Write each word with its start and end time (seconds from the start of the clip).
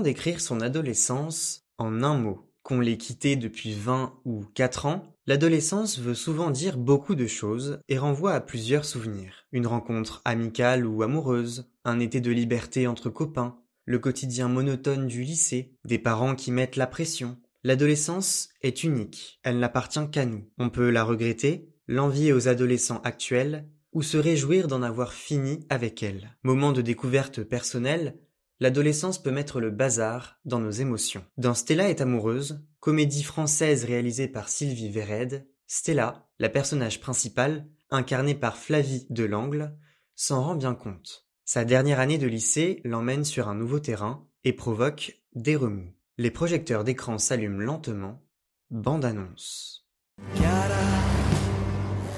Décrire 0.00 0.40
son 0.40 0.62
adolescence 0.62 1.66
en 1.76 2.02
un 2.02 2.16
mot 2.16 2.50
Qu'on 2.62 2.80
l'ait 2.80 2.96
quitté 2.96 3.36
depuis 3.36 3.74
20 3.74 4.14
ou 4.24 4.44
4 4.54 4.86
ans, 4.86 5.14
l'adolescence 5.26 5.98
veut 5.98 6.14
souvent 6.14 6.50
dire 6.50 6.78
beaucoup 6.78 7.14
de 7.14 7.26
choses 7.26 7.80
et 7.88 7.98
renvoie 7.98 8.32
à 8.32 8.40
plusieurs 8.40 8.86
souvenirs. 8.86 9.46
Une 9.52 9.66
rencontre 9.66 10.22
amicale 10.24 10.86
ou 10.86 11.02
amoureuse, 11.02 11.70
un 11.84 12.00
été 12.00 12.20
de 12.20 12.30
liberté 12.30 12.86
entre 12.86 13.10
copains, 13.10 13.58
le 13.84 13.98
quotidien 13.98 14.48
monotone 14.48 15.06
du 15.06 15.22
lycée, 15.22 15.74
des 15.84 15.98
parents 15.98 16.34
qui 16.34 16.50
mettent 16.50 16.76
la 16.76 16.86
pression. 16.86 17.38
L'adolescence 17.62 18.48
est 18.62 18.84
unique, 18.84 19.38
elle 19.42 19.58
n'appartient 19.58 20.10
qu'à 20.10 20.24
nous. 20.24 20.48
On 20.58 20.70
peut 20.70 20.88
la 20.88 21.04
regretter, 21.04 21.68
l'envier 21.88 22.32
aux 22.32 22.48
adolescents 22.48 23.02
actuels, 23.04 23.68
ou 23.92 24.02
se 24.02 24.16
réjouir 24.16 24.66
d'en 24.68 24.82
avoir 24.82 25.12
fini 25.12 25.66
avec 25.68 26.02
elle. 26.02 26.36
Moment 26.42 26.72
de 26.72 26.80
découverte 26.80 27.42
personnelle, 27.42 28.16
l'adolescence 28.60 29.20
peut 29.20 29.30
mettre 29.30 29.60
le 29.60 29.70
bazar 29.70 30.38
dans 30.44 30.60
nos 30.60 30.70
émotions. 30.70 31.24
Dans 31.38 31.54
Stella 31.54 31.88
est 31.88 32.00
amoureuse, 32.00 32.64
comédie 32.78 33.22
française 33.22 33.84
réalisée 33.84 34.28
par 34.28 34.48
Sylvie 34.48 34.90
Vered, 34.90 35.46
Stella, 35.66 36.28
la 36.38 36.48
personnage 36.48 37.00
principale, 37.00 37.66
incarnée 37.90 38.34
par 38.34 38.56
Flavie 38.56 39.06
Delangle, 39.10 39.76
s'en 40.14 40.42
rend 40.42 40.54
bien 40.54 40.74
compte. 40.74 41.26
Sa 41.44 41.64
dernière 41.64 42.00
année 42.00 42.18
de 42.18 42.26
lycée 42.26 42.80
l'emmène 42.84 43.24
sur 43.24 43.48
un 43.48 43.54
nouveau 43.54 43.80
terrain 43.80 44.26
et 44.44 44.52
provoque 44.52 45.20
des 45.34 45.56
remous. 45.56 45.92
Les 46.18 46.30
projecteurs 46.30 46.84
d'écran 46.84 47.18
s'allument 47.18 47.60
lentement. 47.60 48.22
Bande 48.70 49.04
annonce. 49.04 49.88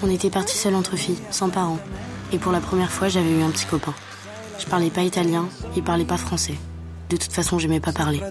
On 0.03 0.11
était 0.11 0.31
partis 0.31 0.59
seuls 0.59 0.75
entre 0.75 0.97
filles, 0.97 1.21
sans 1.31 1.49
parents. 1.49 1.79
Et 2.33 2.39
pour 2.39 2.53
la 2.53 2.61
première 2.61 2.91
fois, 2.91 3.09
j'avais 3.09 3.31
eu 3.31 3.43
un 3.43 3.51
petit 3.51 3.67
copain. 3.67 3.95
Je 4.63 4.69
parlais 4.69 4.91
pas 4.91 5.03
italien, 5.03 5.47
il 5.77 5.83
parlait 5.83 6.05
pas 6.05 6.17
français. 6.17 6.55
De 7.11 7.17
toute 7.17 7.33
façon, 7.33 7.59
j'aimais 7.59 7.81
pas 7.81 7.91
parler. 7.93 8.23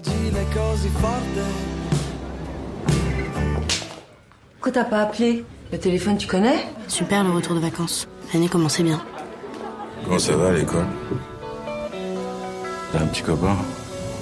Pourquoi 4.54 4.72
t'as 4.72 4.84
pas 4.84 5.02
appelé 5.02 5.44
Le 5.70 5.78
téléphone, 5.78 6.16
tu 6.16 6.26
connais? 6.26 6.66
Super 6.88 7.22
le 7.22 7.32
retour 7.32 7.54
de 7.54 7.60
vacances. 7.60 8.08
L'année 8.32 8.48
commençait 8.48 8.82
bien. 8.82 9.02
Comment 10.04 10.18
ça 10.18 10.34
va 10.34 10.48
à 10.48 10.52
l'école? 10.52 10.86
T'as 12.92 13.00
un 13.00 13.06
petit 13.06 13.22
copain? 13.22 13.54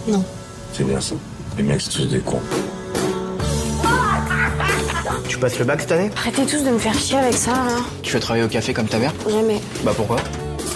Non. 0.09 0.25
C'est 0.73 0.85
bien 0.85 1.01
ça. 1.01 1.15
Les 1.57 1.63
mecs, 1.63 1.81
c'est 1.81 1.91
tous 1.91 2.07
des 2.07 2.19
cons. 2.19 2.43
Tu 5.29 5.39
passes 5.39 5.61
le 5.61 5.65
bac 5.65 5.81
cette 5.81 5.93
année? 5.93 6.11
Arrêtez 6.17 6.45
tous 6.45 6.65
de 6.65 6.71
me 6.71 6.79
faire 6.79 6.95
chier 6.95 7.19
avec 7.19 7.35
ça, 7.35 7.53
là. 7.53 7.77
Tu 8.03 8.13
vas 8.13 8.21
travailler 8.21 8.45
au 8.45 8.49
café 8.49 8.75
comme 8.75 8.89
ta 8.89 8.99
mère? 8.99 9.15
Jamais. 9.29 9.61
Bah 9.85 9.93
pourquoi? 9.97 10.17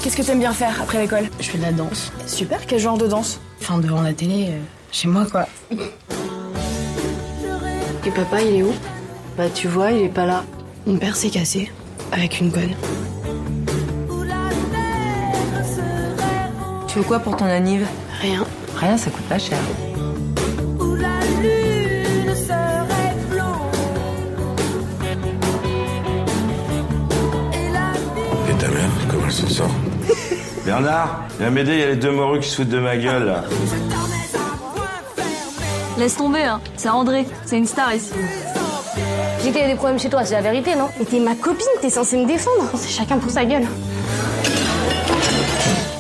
Qu'est-ce 0.05 0.19
que 0.19 0.23
t'aimes 0.23 0.41
bien 0.41 0.53
faire 0.53 0.83
après 0.83 0.99
l'école 0.99 1.31
Je 1.41 1.49
fais 1.49 1.57
de 1.57 1.63
la 1.63 1.73
danse. 1.73 2.13
Super, 2.27 2.67
quel 2.67 2.79
genre 2.79 2.99
de 2.99 3.07
danse 3.07 3.41
Enfin, 3.59 3.79
devant 3.79 4.03
la 4.03 4.13
télé, 4.13 4.49
euh, 4.51 4.61
chez 4.93 5.09
moi, 5.09 5.25
quoi. 5.25 5.49
Et 8.05 8.11
papa, 8.11 8.43
il 8.43 8.57
est 8.57 8.63
où? 8.63 8.75
Bah 9.39 9.49
tu 9.49 9.67
vois, 9.67 9.93
il 9.93 10.03
est 10.03 10.09
pas 10.11 10.27
là. 10.27 10.45
Mon 10.87 10.99
père 10.99 11.17
s'est 11.17 11.31
cassé. 11.31 11.73
Avec 12.13 12.39
une 12.39 12.53
conne. 12.53 12.75
Tu 16.87 16.99
veux 16.99 17.05
quoi 17.05 17.19
pour 17.19 17.39
ton 17.39 17.47
anniv? 17.47 17.87
Rien. 18.21 18.45
Rien, 18.77 18.99
ça 18.99 19.11
coûte 19.11 19.25
pas 19.25 19.39
cher. 19.39 19.57
Bernard, 30.65 31.25
viens 31.39 31.51
m'aider, 31.51 31.73
il 31.73 31.79
y 31.79 31.83
a 31.83 31.89
les 31.89 31.97
deux 31.97 32.11
morus 32.11 32.41
qui 32.45 32.51
se 32.51 32.57
foutent 32.57 32.69
de 32.69 32.79
ma 32.79 32.97
gueule 32.97 33.27
là. 33.27 33.45
Laisse 35.99 36.17
tomber, 36.17 36.43
hein. 36.43 36.61
C'est 36.77 36.89
André, 36.89 37.27
c'est 37.45 37.59
une 37.59 37.67
star 37.67 37.95
ici. 37.95 38.13
J'ai 39.43 39.51
qu'il 39.51 39.61
y 39.61 39.65
a 39.65 39.69
des 39.69 39.75
problèmes 39.75 39.99
chez 39.99 40.09
toi, 40.09 40.25
c'est 40.25 40.35
la 40.35 40.41
vérité, 40.41 40.75
non? 40.75 40.89
Mais 40.99 41.05
t'es 41.05 41.21
ma 41.21 41.35
copine, 41.35 41.67
t'es 41.81 41.91
censée 41.91 42.17
me 42.17 42.27
défendre. 42.27 42.71
C'est 42.77 42.89
chacun 42.89 43.19
pour 43.19 43.31
sa 43.31 43.45
gueule. 43.45 43.67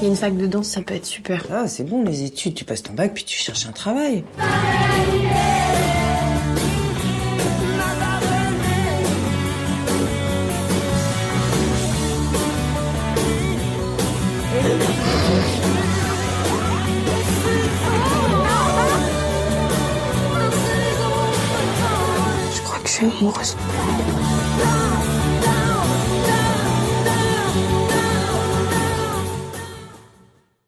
Il 0.01 0.05
y 0.05 0.07
a 0.07 0.11
une 0.11 0.17
fac 0.17 0.37
de 0.37 0.47
danse, 0.47 0.69
ça 0.69 0.81
peut 0.81 0.95
être 0.95 1.07
super. 1.07 1.45
Ah, 1.53 1.69
c'est 1.69 1.85
bon 1.85 2.03
les 2.05 2.25
études, 2.25 2.55
tu 2.55 2.65
passes 2.65 2.83
ton 2.83 2.95
bac 2.95 3.13
puis 3.15 3.25
tu 3.25 3.37
cherches 3.37 3.67
un 3.67 3.73
travail. 3.73 4.25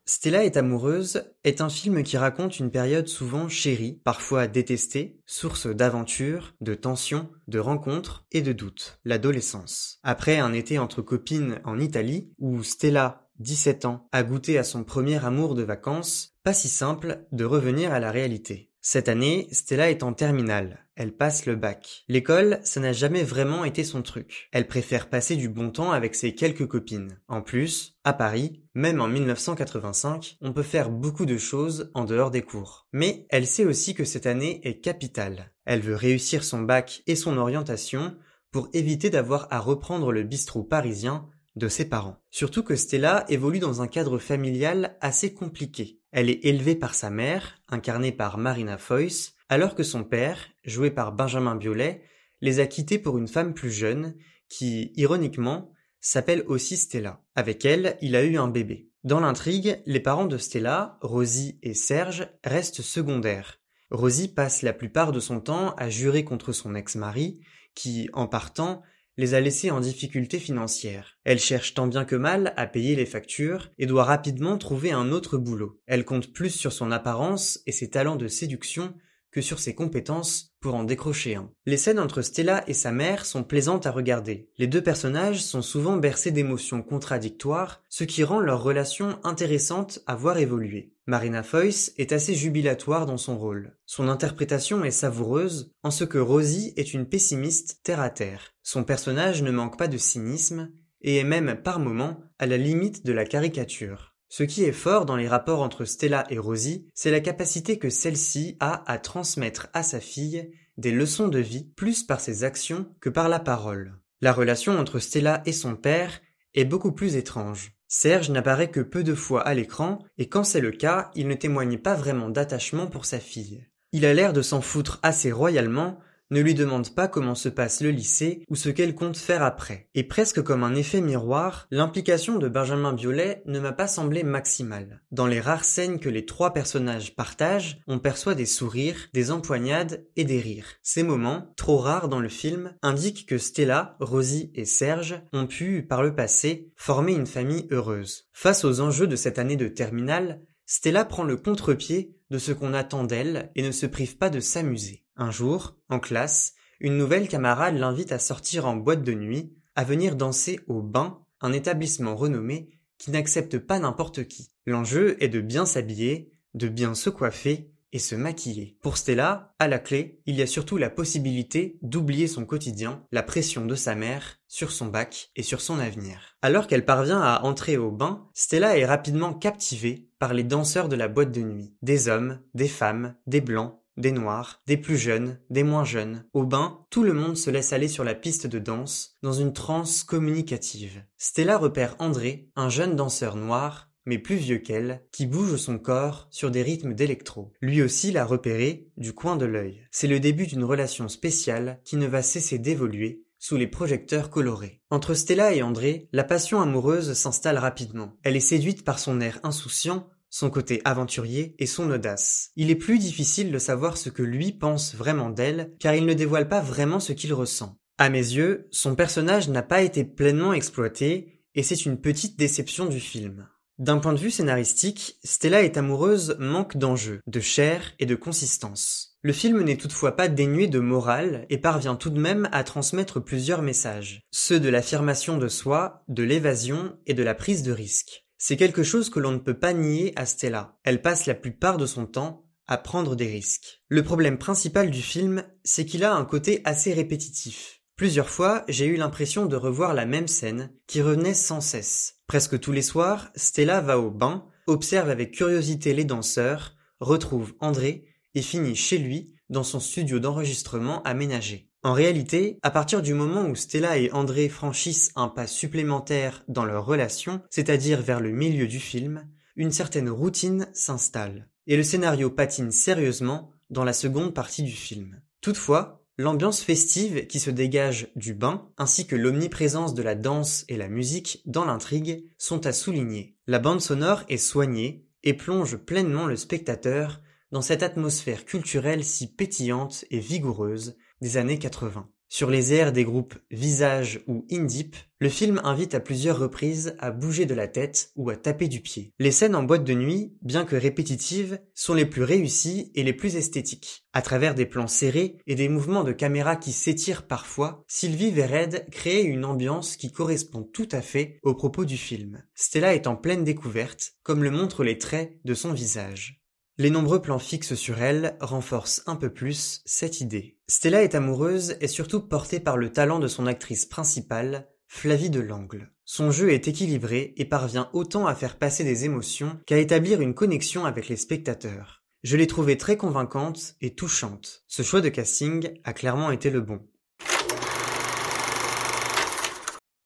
Stella 0.05 0.45
est 0.45 0.57
amoureuse 0.57 1.25
est 1.45 1.61
un 1.61 1.69
film 1.69 2.03
qui 2.03 2.19
raconte 2.19 2.59
une 2.59 2.71
période 2.71 3.09
souvent 3.09 3.49
chérie, 3.49 4.01
parfois 4.05 4.49
détestée, 4.49 5.21
source 5.25 5.67
d'aventures, 5.67 6.55
de 6.61 6.75
tensions, 6.75 7.31
de 7.49 7.59
rencontres 7.59 8.27
et 8.33 8.43
de 8.43 8.53
doutes, 8.53 8.99
l'adolescence. 9.05 9.99
Après 10.03 10.39
un 10.39 10.53
été 10.53 10.79
entre 10.79 11.01
copines 11.01 11.61
en 11.65 11.79
Italie, 11.79 12.33
où 12.39 12.63
Stella, 12.63 13.29
17 13.39 13.85
ans, 13.87 14.09
a 14.13 14.23
goûté 14.23 14.59
à 14.59 14.65
son 14.65 14.85
premier 14.85 15.25
amour 15.25 15.55
de 15.55 15.63
vacances, 15.63 16.35
pas 16.43 16.55
si 16.55 16.69
simple 16.69 17.27
de 17.33 17.45
revenir 17.45 17.93
à 17.93 18.01
la 18.01 18.11
réalité. 18.11 18.73
Cette 18.89 19.09
année, 19.09 19.49
Stella 19.51 19.91
est 19.91 20.05
en 20.05 20.13
terminale. 20.13 20.87
Elle 20.95 21.11
passe 21.11 21.45
le 21.47 21.57
bac. 21.57 22.05
L'école, 22.07 22.61
ça 22.63 22.79
n'a 22.79 22.93
jamais 22.93 23.25
vraiment 23.25 23.65
été 23.65 23.83
son 23.83 24.01
truc. 24.01 24.49
Elle 24.53 24.69
préfère 24.69 25.09
passer 25.09 25.35
du 25.35 25.49
bon 25.49 25.73
temps 25.73 25.91
avec 25.91 26.15
ses 26.15 26.37
quelques 26.37 26.69
copines. 26.69 27.19
En 27.27 27.43
plus, 27.43 27.97
à 28.05 28.13
Paris, 28.13 28.63
même 28.75 29.01
en 29.01 29.09
1985, 29.09 30.37
on 30.41 30.53
peut 30.53 30.63
faire 30.63 30.91
beaucoup 30.91 31.27
de 31.27 31.37
choses 31.37 31.91
en 31.95 32.05
dehors 32.05 32.31
des 32.31 32.43
cours. 32.43 32.87
Mais 32.93 33.27
elle 33.31 33.49
sait 33.49 33.65
aussi 33.65 33.93
que 33.93 34.05
cette 34.05 34.27
année 34.27 34.61
est 34.63 34.79
capitale. 34.79 35.51
Elle 35.65 35.81
veut 35.81 35.97
réussir 35.97 36.45
son 36.45 36.63
bac 36.63 37.03
et 37.09 37.17
son 37.17 37.39
orientation 37.39 38.17
pour 38.53 38.69
éviter 38.73 39.11
d'avoir 39.11 39.49
à 39.51 39.59
reprendre 39.59 40.13
le 40.13 40.23
bistrot 40.23 40.63
parisien 40.63 41.29
de 41.57 41.67
ses 41.69 41.89
parents. 41.89 42.19
Surtout 42.31 42.63
que 42.63 42.77
Stella 42.77 43.25
évolue 43.29 43.59
dans 43.59 43.83
un 43.83 43.89
cadre 43.89 44.19
familial 44.19 44.97
assez 45.01 45.35
compliqué. 45.35 45.99
Elle 46.17 46.31
est 46.31 46.47
élevée 46.47 46.77
par 46.77 46.95
sa 46.95 47.11
mère, 47.11 47.61
incarnée 47.69 48.11
par 48.11 48.39
Marina 48.39 48.79
Foïs, 48.79 49.35
alors 49.51 49.75
que 49.75 49.83
son 49.83 50.03
père, 50.03 50.49
joué 50.65 50.91
par 50.91 51.13
Benjamin 51.13 51.57
Biolay, 51.57 52.01
les 52.41 52.59
a 52.59 52.67
quittés 52.67 52.99
pour 52.99 53.19
une 53.19 53.29
femme 53.29 53.53
plus 53.53 53.71
jeune, 53.71 54.15
qui, 54.49 54.95
ironiquement, 54.97 55.71
s'appelle 56.01 56.43
aussi 56.47 56.79
Stella. 56.79 57.21
Avec 57.35 57.67
elle, 57.67 57.99
il 58.01 58.17
a 58.17 58.25
eu 58.25 58.39
un 58.39 58.49
bébé. 58.49 58.89
Dans 59.05 59.21
l'intrigue, 59.21 59.83
les 59.85 60.01
parents 60.01 60.25
de 60.25 60.39
Stella, 60.39 60.97
Rosie 61.03 61.59
et 61.63 61.75
Serge, 61.75 62.31
restent 62.43 62.81
secondaires. 62.81 63.61
Rosie 63.91 64.29
passe 64.29 64.63
la 64.63 64.73
plupart 64.73 65.13
de 65.13 65.21
son 65.21 65.41
temps 65.41 65.75
à 65.75 65.91
jurer 65.91 66.25
contre 66.25 66.53
son 66.53 66.75
ex-mari, 66.75 67.43
qui, 67.75 68.09
en 68.15 68.27
partant, 68.27 68.81
les 69.17 69.35
a 69.35 69.41
laissés 69.41 69.71
en 69.71 69.81
difficulté 69.81 70.39
financière. 70.39 71.19
Elle 71.25 71.39
cherche 71.39 71.75
tant 71.75 71.87
bien 71.87 72.05
que 72.05 72.17
mal 72.17 72.53
à 72.57 72.67
payer 72.67 72.95
les 72.97 73.07
factures 73.07 73.71
et 73.79 73.87
doit 73.87 74.05
rapidement 74.05 74.59
trouver 74.59 74.93
un 74.93 75.11
autre 75.11 75.39
boulot. 75.39 75.81
Elle 75.87 76.05
compte 76.05 76.33
plus 76.33 76.51
sur 76.51 76.73
son 76.73 76.91
apparence 76.91 77.61
et 77.67 77.73
ses 77.73 77.91
talents 77.91 78.17
de 78.17 78.29
séduction 78.29 78.95
sur 79.43 79.59
ses 79.59 79.75
compétences 79.75 80.55
pour 80.61 80.75
en 80.75 80.85
décrocher 80.85 81.37
un. 81.37 81.51
Les 81.65 81.77
scènes 81.77 81.99
entre 81.99 82.23
Stella 82.23 82.65
et 82.67 82.75
sa 82.75 82.93
mère 82.93 83.25
sont 83.25 83.45
plaisantes 83.45 83.87
à 83.87 83.91
regarder. 83.91 84.49
Les 84.59 84.67
deux 84.67 84.83
personnages 84.83 85.43
sont 85.43 85.63
souvent 85.63 85.97
bercés 85.97 86.31
d'émotions 86.31 86.83
contradictoires, 86.83 87.83
ce 87.89 88.05
qui 88.05 88.25
rend 88.25 88.41
leur 88.41 88.63
relation 88.63 89.19
intéressante 89.25 90.01
à 90.07 90.17
voir 90.17 90.39
évoluer. 90.39 90.93
Marina 91.07 91.43
Foïs 91.43 91.93
est 91.99 92.13
assez 92.13 92.35
jubilatoire 92.35 93.07
dans 93.07 93.17
son 93.17 93.39
rôle. 93.39 93.77
Son 93.87 94.09
interprétation 94.09 94.85
est 94.85 94.91
savoureuse, 94.91 95.73
en 95.85 95.93
ce 95.93 96.05
que 96.05 96.19
Rosie 96.19 96.73
est 96.77 96.95
une 96.95 97.07
pessimiste 97.07 97.81
terre 97.85 98.01
à 98.01 98.11
terre. 98.11 98.55
Son 98.63 98.83
personnage 98.83 99.43
ne 99.43 99.53
manque 99.53 99.79
pas 99.79 99.87
de 99.87 99.99
cynisme, 99.99 100.73
et 101.03 101.19
est 101.19 101.25
même 101.25 101.61
par 101.63 101.79
moments 101.79 102.21
à 102.39 102.47
la 102.47 102.57
limite 102.57 103.07
de 103.07 103.13
la 103.13 103.25
caricature. 103.25 104.16
Ce 104.29 104.43
qui 104.43 104.65
est 104.65 104.73
fort 104.73 105.07
dans 105.07 105.17
les 105.17 105.29
rapports 105.29 105.63
entre 105.63 105.85
Stella 105.85 106.25
et 106.31 106.39
Rosie, 106.39 106.89
c'est 106.95 107.11
la 107.11 107.21
capacité 107.21 107.79
que 107.79 107.91
celle-ci 107.91 108.57
a 108.61 108.91
à 108.91 108.99
transmettre 108.99 109.69
à 109.73 109.83
sa 109.83 110.01
fille 110.01 110.51
des 110.77 110.91
leçons 110.91 111.29
de 111.29 111.39
vie 111.39 111.65
plus 111.77 112.03
par 112.03 112.21
ses 112.21 112.45
actions 112.45 112.87
que 113.01 113.09
par 113.09 113.29
la 113.29 113.39
parole. 113.41 113.99
La 114.21 114.33
relation 114.33 114.79
entre 114.79 114.99
Stella 114.99 115.43
et 115.47 115.53
son 115.53 115.77
père 115.77 116.21
est 116.55 116.65
beaucoup 116.65 116.93
plus 116.93 117.17
étrange. 117.17 117.73
Serge 117.89 118.31
n'apparaît 118.31 118.71
que 118.71 118.81
peu 118.81 119.05
de 119.05 119.15
fois 119.15 119.43
à 119.43 119.55
l'écran, 119.55 120.01
et 120.19 120.29
quand 120.29 120.43
c'est 120.43 120.61
le 120.61 120.73
cas, 120.73 121.11
il 121.15 121.29
ne 121.29 121.35
témoigne 121.35 121.79
pas 121.79 121.95
vraiment 121.95 122.29
d'attachement 122.29 122.89
pour 122.89 123.05
sa 123.05 123.21
fille. 123.21 123.65
Il 123.93 124.05
a 124.05 124.13
l'air 124.13 124.33
de 124.33 124.43
s'en 124.43 124.61
foutre 124.61 124.99
assez 125.03 125.31
royalement 125.31 125.99
ne 126.31 126.41
lui 126.41 126.55
demande 126.55 126.95
pas 126.95 127.09
comment 127.09 127.35
se 127.35 127.49
passe 127.49 127.81
le 127.81 127.91
lycée 127.91 128.45
ou 128.49 128.57
ce 128.57 128.69
qu'elle 128.69 128.95
compte 128.95 129.17
faire 129.17 129.43
après. 129.43 129.89
Et 129.95 130.05
presque 130.05 130.43
comme 130.43 130.65
un 130.65 130.75
effet 130.75 131.01
miroir, 131.01 131.67
l'implication 131.71 132.39
de 132.39 132.49
Benjamin 132.49 132.93
Biolay 132.93 133.43
ne 133.47 133.61
m'a 133.61 133.73
pas 133.73 133.87
semblé 133.87 134.23
maximale. 134.23 135.03
Dans 135.11 135.27
les 135.27 135.41
rares 135.41 135.65
scènes 135.65 136.01
que 136.01 136.09
les 136.09 136.27
trois 136.27 136.53
personnages 136.53 137.15
partagent, 137.15 137.81
on 137.87 137.99
perçoit 137.99 138.35
des 138.35 138.47
sourires, 138.47 139.09
des 139.13 139.31
empoignades 139.31 140.07
et 140.17 140.25
des 140.25 140.41
rires. 140.41 140.77
Ces 140.83 141.03
moments, 141.03 141.53
trop 141.57 141.79
rares 141.79 142.09
dans 142.09 142.21
le 142.21 142.29
film, 142.29 142.75
indiquent 142.83 143.27
que 143.27 143.39
Stella, 143.39 143.97
Rosie 144.01 144.51
et 144.55 144.65
Serge 144.65 145.21
ont 145.33 145.47
pu, 145.47 145.83
par 145.83 146.03
le 146.03 146.15
passé, 146.15 146.73
former 146.77 147.13
une 147.13 147.27
famille 147.27 147.67
heureuse. 147.71 148.29
Face 148.33 148.65
aux 148.65 148.81
enjeux 148.81 149.07
de 149.07 149.17
cette 149.17 149.39
année 149.39 149.57
de 149.57 149.69
terminale, 149.69 150.41
Stella 150.67 151.05
prend 151.05 151.23
le 151.23 151.37
contre-pied 151.37 152.17
de 152.31 152.39
ce 152.39 152.53
qu'on 152.53 152.75
attend 152.75 153.05
d'elle 153.05 153.53
et 153.55 153.63
ne 153.63 153.71
se 153.71 153.87
prive 153.87 154.17
pas 154.17 154.31
de 154.31 154.41
s'amuser. 154.41 155.06
Un 155.17 155.31
jour, 155.31 155.77
en 155.89 155.99
classe, 155.99 156.55
une 156.79 156.99
nouvelle 156.99 157.29
camarade 157.29 157.77
l'invite 157.77 158.13
à 158.13 158.19
sortir 158.19 158.67
en 158.67 158.77
boîte 158.77 159.03
de 159.03 159.15
nuit, 159.15 159.53
à 159.75 159.85
venir 159.85 160.17
danser 160.17 160.61
au 160.69 160.83
Bain, 160.83 161.21
un 161.41 161.53
établissement 161.53 162.17
renommé 162.17 162.69
qui 162.99 163.11
n'accepte 163.11 163.59
pas 163.59 163.79
n'importe 163.79 164.27
qui. 164.27 164.51
L'enjeu 164.67 165.23
est 165.23 165.29
de 165.29 165.41
bien 165.41 165.67
s'habiller, 165.67 166.31
de 166.55 166.69
bien 166.69 166.95
se 166.95 167.11
coiffer 167.11 167.71
et 167.93 167.99
se 167.99 168.15
maquiller. 168.15 168.77
Pour 168.83 168.99
Stella, 168.99 169.55
à 169.59 169.69
la 169.69 169.79
clé, 169.79 170.21
il 170.27 170.35
y 170.35 170.43
a 170.43 170.47
surtout 170.47 170.77
la 170.77 170.91
possibilité 170.91 171.79
d'oublier 171.81 172.27
son 172.27 172.45
quotidien, 172.45 173.03
la 173.11 173.23
pression 173.23 173.65
de 173.65 173.75
sa 173.75 173.95
mère, 173.95 174.39
sur 174.49 174.71
son 174.71 174.87
bac 174.87 175.31
et 175.37 175.43
sur 175.43 175.61
son 175.61 175.79
avenir. 175.79 176.37
Alors 176.43 176.67
qu'elle 176.67 176.85
parvient 176.85 177.21
à 177.21 177.43
entrer 177.43 177.77
au 177.77 177.91
bain, 177.91 178.29
Stella 178.35 178.77
est 178.77 178.87
rapidement 178.87 179.33
captivée 179.33 180.11
par 180.19 180.35
les 180.35 180.45
danseurs 180.45 180.89
de 180.89 180.97
la 180.97 181.09
boîte 181.09 181.33
de 181.33 181.43
nuit. 181.43 181.75
Des 181.81 182.09
hommes, 182.09 182.41
des 182.55 182.69
femmes, 182.69 183.15
des 183.27 183.41
blancs, 183.41 183.81
des 183.97 184.13
noirs, 184.13 184.61
des 184.67 184.77
plus 184.77 184.97
jeunes, 184.97 185.39
des 185.51 185.63
moins 185.63 185.85
jeunes. 185.85 186.25
Au 186.33 186.45
bain, 186.45 186.85
tout 186.91 187.03
le 187.03 187.13
monde 187.13 187.37
se 187.37 187.51
laisse 187.51 187.73
aller 187.73 187.89
sur 187.89 188.05
la 188.05 188.15
piste 188.15 188.47
de 188.47 188.59
danse, 188.59 189.17
dans 189.23 189.33
une 189.33 189.53
transe 189.53 190.05
communicative. 190.05 191.03
Stella 191.17 191.59
repère 191.59 191.97
André, 191.99 192.51
un 192.57 192.69
jeune 192.69 192.97
danseur 192.97 193.37
noir, 193.37 193.91
mais 194.07 194.19
plus 194.19 194.37
vieux 194.37 194.59
qu'elle, 194.59 195.03
qui 195.13 195.27
bouge 195.27 195.57
son 195.57 195.79
corps 195.79 196.29
sur 196.31 196.51
des 196.51 196.63
rythmes 196.63 196.95
d'électro. 196.95 197.53
Lui 197.61 197.83
aussi 197.83 198.13
l'a 198.13 198.25
repéré 198.25 198.89
du 198.97 199.13
coin 199.13 199.37
de 199.37 199.45
l'œil. 199.45 199.83
C'est 199.91 200.07
le 200.07 200.21
début 200.21 200.47
d'une 200.47 200.65
relation 200.65 201.09
spéciale 201.09 201.81
qui 201.85 201.97
ne 201.97 202.07
va 202.07 202.23
cesser 202.23 202.59
d'évoluer 202.59 203.25
sous 203.39 203.57
les 203.57 203.67
projecteurs 203.67 204.31
colorés. 204.31 204.81
Entre 204.91 205.15
Stella 205.15 205.53
et 205.53 205.63
André, 205.63 206.09
la 206.13 206.25
passion 206.25 206.61
amoureuse 206.61 207.13
s'installe 207.13 207.59
rapidement. 207.59 208.17
Elle 208.23 208.37
est 208.37 208.41
séduite 208.41 208.85
par 208.85 208.99
son 208.99 209.21
air 209.21 209.41
insouciant, 209.43 210.09
son 210.31 210.51
côté 210.51 210.83
aventurier 210.85 211.55
et 211.59 211.67
son 211.67 211.91
audace. 211.91 212.51
Il 212.57 212.71
est 212.71 212.77
plus 212.77 212.99
difficile 212.99 213.51
de 213.51 213.59
savoir 213.59 213.97
ce 213.97 214.11
que 214.11 214.23
lui 214.23 214.53
pense 214.53 214.95
vraiment 214.95 215.31
d'elle, 215.31 215.73
car 215.79 215.95
il 215.95 216.07
ne 216.07 216.15
dévoile 216.15 216.49
pas 216.49 216.61
vraiment 216.61 217.01
ce 217.01 217.13
qu'il 217.13 217.33
ressent. 217.33 217.79
À 217.99 218.11
mes 218.11 218.19
yeux, 218.19 218.69
son 218.71 218.95
personnage 218.95 219.49
n'a 219.49 219.63
pas 219.63 219.83
été 219.83 220.05
pleinement 220.05 220.53
exploité, 220.53 221.43
et 221.55 221.63
c'est 221.63 221.87
une 221.87 222.01
petite 222.01 222.39
déception 222.39 222.85
du 222.87 223.01
film. 223.01 223.49
D'un 223.79 223.99
point 223.99 224.15
de 224.15 224.19
vue 224.19 224.31
scénaristique, 224.31 225.19
Stella 225.23 225.63
est 225.63 225.77
amoureuse 225.77 226.37
manque 226.39 226.79
d'enjeu, 226.79 227.21
de 227.27 227.41
chair 227.41 227.93
et 227.99 228.07
de 228.07 228.15
consistance. 228.15 229.19
Le 229.21 229.35
film 229.35 229.63
n'est 229.63 229.77
toutefois 229.77 230.17
pas 230.17 230.29
dénué 230.29 230.67
de 230.67 230.79
morale 230.79 231.47
et 231.51 231.59
parvient 231.59 231.97
tout 231.97 232.11
de 232.11 232.21
même 232.21 232.49
à 232.53 232.65
transmettre 232.65 233.21
plusieurs 233.21 233.61
messages, 233.61 234.23
ceux 234.31 234.61
de 234.61 234.69
l'affirmation 234.71 235.37
de 235.37 235.49
soi, 235.49 236.05
de 236.09 236.23
l'évasion 236.23 236.97
et 237.07 237.13
de 237.13 237.23
la 237.23 237.35
prise 237.35 237.63
de 237.63 237.73
risque. 237.73 238.26
C'est 238.39 238.57
quelque 238.57 238.83
chose 238.83 239.11
que 239.11 239.21
l'on 239.21 239.33
ne 239.33 239.39
peut 239.39 239.59
pas 239.59 239.73
nier 239.73 240.13
à 240.17 240.27
Stella. 240.27 240.79
Elle 240.85 241.01
passe 241.01 241.27
la 241.27 241.35
plupart 241.35 241.79
de 241.79 241.87
son 241.87 242.07
temps 242.07 242.45
à 242.67 242.77
prendre 242.77 243.17
des 243.17 243.27
risques. 243.27 243.83
Le 243.89 244.03
problème 244.03 244.39
principal 244.39 244.91
du 244.91 245.03
film, 245.03 245.45
c'est 245.65 245.87
qu'il 245.87 246.05
a 246.05 246.15
un 246.15 246.25
côté 246.25 246.61
assez 246.65 246.93
répétitif. 246.93 247.81
Plusieurs 247.97 248.29
fois, 248.29 248.65
j'ai 248.69 248.87
eu 248.87 248.97
l'impression 248.97 249.47
de 249.47 249.57
revoir 249.57 249.95
la 249.95 250.05
même 250.05 250.29
scène, 250.29 250.71
qui 250.87 251.01
revenait 251.01 251.33
sans 251.33 251.63
cesse. 251.63 252.17
Presque 252.27 252.61
tous 252.61 252.73
les 252.73 252.83
soirs, 252.83 253.31
Stella 253.37 253.81
va 253.81 253.99
au 253.99 254.11
bain, 254.11 254.47
observe 254.67 255.09
avec 255.09 255.33
curiosité 255.33 255.95
les 255.95 256.05
danseurs, 256.05 256.75
retrouve 257.01 257.55
André 257.61 258.05
et 258.35 258.43
finit 258.43 258.77
chez 258.77 258.99
lui, 258.99 259.33
dans 259.49 259.63
son 259.63 259.81
studio 259.81 260.19
d'enregistrement 260.19 261.03
aménagé. 261.05 261.71
En 261.87 261.93
réalité, 261.93 262.59
à 262.63 262.73
partir 262.73 263.01
du 263.01 263.15
moment 263.15 263.47
où 263.47 263.55
Stella 263.55 263.97
et 263.97 264.11
André 264.11 264.49
franchissent 264.49 265.13
un 265.15 265.29
pas 265.29 265.47
supplémentaire 265.47 266.43
dans 266.49 266.65
leur 266.65 266.85
relation, 266.85 267.43
c'est-à-dire 267.49 268.03
vers 268.03 268.19
le 268.19 268.33
milieu 268.33 268.67
du 268.67 268.81
film, 268.81 269.29
une 269.55 269.71
certaine 269.71 270.11
routine 270.11 270.67
s'installe. 270.73 271.49
Et 271.69 271.77
le 271.77 271.85
scénario 271.85 272.29
patine 272.29 272.73
sérieusement 272.73 273.53
dans 273.71 273.85
la 273.85 273.93
seconde 273.93 274.35
partie 274.35 274.65
du 274.65 274.73
film. 274.73 275.21
Toutefois, 275.41 276.03
L'ambiance 276.19 276.63
festive 276.63 277.27
qui 277.27 277.39
se 277.39 277.51
dégage 277.51 278.09
du 278.17 278.33
bain, 278.35 278.69
ainsi 278.79 279.07
que 279.07 279.15
l'omniprésence 279.15 279.93
de 279.95 280.03
la 280.03 280.15
danse 280.15 280.65
et 280.69 280.79
la 280.79 280.89
musique 280.89 281.43
dans 281.45 281.67
l'intrigue, 281.67 282.25
sont 282.39 282.67
à 282.67 282.73
souligner. 282.73 283.37
La 283.47 283.59
bande 283.59 283.83
sonore 283.83 284.25
est 284.31 284.39
soignée 284.39 285.07
et 285.25 285.35
plonge 285.35 285.77
pleinement 285.77 286.27
le 286.27 286.37
spectateur 286.37 287.21
dans 287.53 287.61
cette 287.61 287.83
atmosphère 287.83 288.45
culturelle 288.45 289.05
si 289.05 289.31
pétillante 289.31 290.05
et 290.11 290.19
vigoureuse 290.19 290.97
des 291.21 291.37
années 291.37 291.59
80. 291.59 292.09
Sur 292.29 292.51
les 292.51 292.75
airs 292.75 292.93
des 292.93 293.05
groupes 293.05 293.37
Visage 293.53 294.21
ou 294.27 294.45
Indip, 294.51 294.97
le 295.21 295.29
film 295.29 295.61
invite 295.63 295.95
à 295.95 296.01
plusieurs 296.01 296.39
reprises 296.39 296.97
à 296.99 297.13
bouger 297.13 297.47
de 297.47 297.55
la 297.55 297.69
tête 297.69 298.11
ou 298.17 298.31
à 298.31 298.37
taper 298.37 298.67
du 298.67 298.81
pied. 298.81 299.13
Les 299.21 299.31
scènes 299.31 299.55
en 299.55 299.63
boîte 299.63 299.85
de 299.85 299.95
nuit, 299.95 300.35
bien 300.43 300.65
que 300.65 300.75
répétitives, 300.75 301.61
sont 301.73 301.95
les 301.95 302.05
plus 302.05 302.25
réussies 302.25 302.91
et 302.97 303.05
les 303.05 303.13
plus 303.13 303.37
esthétiques. 303.37 304.05
À 304.13 304.23
travers 304.23 304.57
des 304.57 304.67
plans 304.67 304.89
serrés 304.89 305.39
et 305.47 305.55
des 305.55 305.69
mouvements 305.69 306.05
de 306.05 306.13
caméra 306.13 306.57
qui 306.57 306.73
s'étirent 306.73 307.27
parfois, 307.27 307.85
Sylvie 307.87 308.33
Vered 308.33 308.91
crée 308.91 309.23
une 309.23 309.45
ambiance 309.45 309.97
qui 309.97 310.11
correspond 310.11 310.65
tout 310.65 310.89
à 310.91 311.03
fait 311.03 311.39
au 311.45 311.55
propos 311.55 311.85
du 311.85 311.97
film. 311.97 312.43
Stella 312.55 312.95
est 312.95 313.07
en 313.07 313.15
pleine 313.15 313.45
découverte, 313.45 314.15
comme 314.25 314.43
le 314.43 314.51
montrent 314.51 314.85
les 314.85 314.99
traits 314.99 315.39
de 315.45 315.55
son 315.55 315.73
visage. 315.73 316.43
Les 316.79 316.91
nombreux 316.91 317.23
plans 317.23 317.39
fixes 317.39 317.75
sur 317.75 318.03
elle 318.03 318.37
renforcent 318.39 319.03
un 319.07 319.17
peu 319.17 319.31
plus 319.31 319.81
cette 319.87 320.21
idée. 320.21 320.59
Stella 320.69 321.03
est 321.03 321.15
amoureuse 321.15 321.79
et 321.81 321.89
surtout 321.89 322.21
portée 322.21 322.61
par 322.61 322.77
le 322.77 322.93
talent 322.93 323.19
de 323.19 323.29
son 323.29 323.47
actrice 323.47 323.87
principale, 323.87 324.69
Flavie 324.87 325.31
Delangle. 325.31 325.91
Son 326.05 326.31
jeu 326.31 326.53
est 326.53 326.69
équilibré 326.69 327.33
et 327.39 327.47
parvient 327.47 327.89
autant 327.95 328.27
à 328.27 328.35
faire 328.35 328.59
passer 328.59 328.85
des 328.85 329.07
émotions 329.07 329.59
qu'à 329.65 329.79
établir 329.79 330.21
une 330.21 330.35
connexion 330.35 330.85
avec 330.85 331.09
les 331.09 331.17
spectateurs. 331.17 332.05
Je 332.23 332.37
l'ai 332.37 332.47
trouvée 332.47 332.77
très 332.77 332.99
convaincante 332.99 333.77
et 333.81 333.95
touchante. 333.95 334.63
Ce 334.69 334.83
choix 334.83 335.01
de 335.01 335.09
casting 335.09 335.71
a 335.85 335.95
clairement 335.95 336.31
été 336.31 336.51
le 336.51 336.61
bon. 336.61 336.81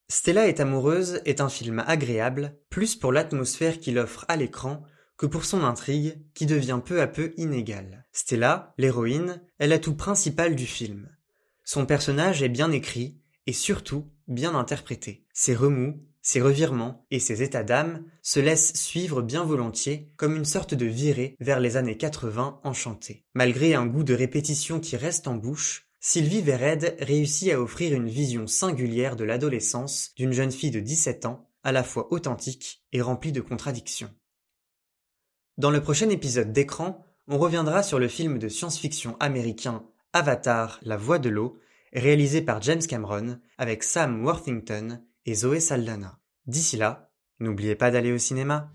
Stella 0.08 0.46
est 0.46 0.60
amoureuse 0.60 1.20
est 1.24 1.40
un 1.40 1.48
film 1.48 1.82
agréable, 1.84 2.60
plus 2.68 2.94
pour 2.94 3.10
l'atmosphère 3.10 3.80
qu'il 3.80 3.98
offre 3.98 4.24
à 4.28 4.36
l'écran 4.36 4.84
que 5.20 5.26
pour 5.26 5.44
son 5.44 5.64
intrigue, 5.64 6.18
qui 6.32 6.46
devient 6.46 6.80
peu 6.82 7.02
à 7.02 7.06
peu 7.06 7.34
inégale. 7.36 8.06
Stella, 8.10 8.72
l'héroïne, 8.78 9.42
est 9.58 9.66
l'atout 9.66 9.94
principal 9.94 10.56
du 10.56 10.64
film. 10.64 11.10
Son 11.62 11.84
personnage 11.84 12.42
est 12.42 12.48
bien 12.48 12.72
écrit, 12.72 13.18
et 13.46 13.52
surtout 13.52 14.06
bien 14.28 14.54
interprété. 14.54 15.26
Ses 15.34 15.54
remous, 15.54 16.02
ses 16.22 16.40
revirements 16.40 17.04
et 17.10 17.18
ses 17.18 17.42
états 17.42 17.64
d'âme 17.64 18.02
se 18.22 18.40
laissent 18.40 18.72
suivre 18.72 19.20
bien 19.20 19.44
volontiers 19.44 20.10
comme 20.16 20.36
une 20.36 20.46
sorte 20.46 20.72
de 20.72 20.86
virée 20.86 21.36
vers 21.38 21.60
les 21.60 21.76
années 21.76 21.98
80 21.98 22.60
enchantées. 22.64 23.26
Malgré 23.34 23.74
un 23.74 23.84
goût 23.84 24.04
de 24.04 24.14
répétition 24.14 24.80
qui 24.80 24.96
reste 24.96 25.28
en 25.28 25.34
bouche, 25.34 25.86
Sylvie 26.00 26.40
Vered 26.40 26.96
réussit 26.98 27.52
à 27.52 27.60
offrir 27.60 27.94
une 27.94 28.08
vision 28.08 28.46
singulière 28.46 29.16
de 29.16 29.24
l'adolescence 29.24 30.14
d'une 30.16 30.32
jeune 30.32 30.50
fille 30.50 30.70
de 30.70 30.80
17 30.80 31.26
ans, 31.26 31.50
à 31.62 31.72
la 31.72 31.84
fois 31.84 32.10
authentique 32.10 32.82
et 32.94 33.02
remplie 33.02 33.32
de 33.32 33.42
contradictions. 33.42 34.10
Dans 35.60 35.70
le 35.70 35.82
prochain 35.82 36.08
épisode 36.08 36.54
d'écran, 36.54 37.04
on 37.28 37.36
reviendra 37.36 37.82
sur 37.82 37.98
le 37.98 38.08
film 38.08 38.38
de 38.38 38.48
science-fiction 38.48 39.18
américain 39.20 39.82
Avatar, 40.14 40.80
la 40.80 40.96
voix 40.96 41.18
de 41.18 41.28
l'eau, 41.28 41.58
réalisé 41.92 42.40
par 42.40 42.62
James 42.62 42.80
Cameron 42.80 43.38
avec 43.58 43.82
Sam 43.82 44.24
Worthington 44.24 45.02
et 45.26 45.34
Zoé 45.34 45.60
Saldana. 45.60 46.18
D'ici 46.46 46.78
là, 46.78 47.10
n'oubliez 47.40 47.74
pas 47.74 47.90
d'aller 47.90 48.10
au 48.10 48.16
cinéma. 48.16 48.70